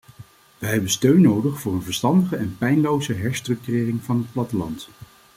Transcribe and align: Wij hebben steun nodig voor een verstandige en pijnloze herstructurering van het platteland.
Wij 0.57 0.71
hebben 0.71 0.89
steun 0.89 1.21
nodig 1.21 1.59
voor 1.59 1.73
een 1.73 1.81
verstandige 1.81 2.35
en 2.35 2.57
pijnloze 2.57 3.13
herstructurering 3.13 4.03
van 4.03 4.17
het 4.17 4.31
platteland. 4.31 4.89